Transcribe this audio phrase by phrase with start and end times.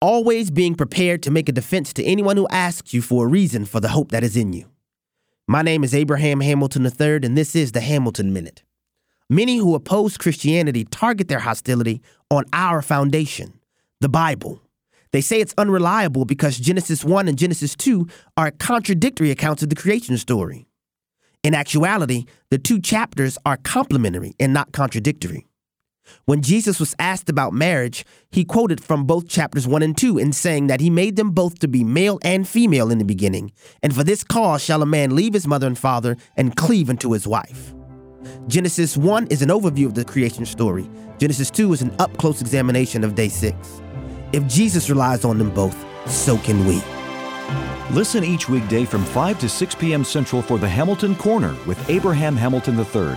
[0.00, 3.64] always being prepared to make a defense to anyone who asks you for a reason
[3.64, 4.66] for the hope that is in you.
[5.46, 8.62] My name is Abraham Hamilton III, and this is the Hamilton Minute.
[9.28, 13.60] Many who oppose Christianity target their hostility on our foundation,
[14.00, 14.62] the Bible.
[15.12, 18.06] They say it's unreliable because Genesis 1 and Genesis 2
[18.36, 20.66] are contradictory accounts of the creation story.
[21.42, 25.46] In actuality, the two chapters are complementary and not contradictory.
[26.24, 30.32] When Jesus was asked about marriage, he quoted from both chapters 1 and 2 in
[30.32, 33.94] saying that he made them both to be male and female in the beginning, and
[33.94, 37.26] for this cause shall a man leave his mother and father and cleave unto his
[37.26, 37.74] wife.
[38.46, 40.88] Genesis 1 is an overview of the creation story.
[41.18, 43.82] Genesis 2 is an up close examination of day 6.
[44.32, 45.76] If Jesus relies on them both,
[46.08, 46.82] so can we.
[47.94, 50.04] Listen each weekday from 5 to 6 p.m.
[50.04, 53.16] Central for the Hamilton Corner with Abraham Hamilton III,